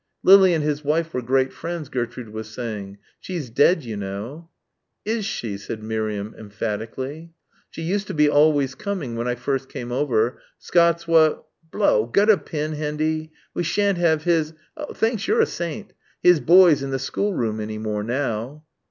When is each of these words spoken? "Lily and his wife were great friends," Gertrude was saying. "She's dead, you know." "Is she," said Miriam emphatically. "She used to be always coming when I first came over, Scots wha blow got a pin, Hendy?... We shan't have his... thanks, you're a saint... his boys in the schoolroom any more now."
"Lily 0.23 0.55
and 0.55 0.63
his 0.63 0.83
wife 0.83 1.13
were 1.13 1.21
great 1.21 1.53
friends," 1.53 1.87
Gertrude 1.87 2.29
was 2.33 2.49
saying. 2.49 2.97
"She's 3.19 3.51
dead, 3.51 3.83
you 3.83 3.95
know." 3.95 4.49
"Is 5.05 5.25
she," 5.25 5.59
said 5.59 5.83
Miriam 5.83 6.33
emphatically. 6.39 7.33
"She 7.69 7.83
used 7.83 8.07
to 8.07 8.15
be 8.15 8.27
always 8.27 8.73
coming 8.73 9.15
when 9.15 9.27
I 9.27 9.35
first 9.35 9.69
came 9.69 9.91
over, 9.91 10.41
Scots 10.57 11.07
wha 11.07 11.43
blow 11.69 12.07
got 12.07 12.31
a 12.31 12.37
pin, 12.39 12.73
Hendy?... 12.73 13.31
We 13.53 13.61
shan't 13.61 13.99
have 13.99 14.23
his... 14.23 14.53
thanks, 14.95 15.27
you're 15.27 15.39
a 15.41 15.45
saint... 15.45 15.93
his 16.23 16.39
boys 16.39 16.81
in 16.81 16.89
the 16.89 16.97
schoolroom 16.97 17.59
any 17.59 17.77
more 17.77 18.03
now." 18.03 18.63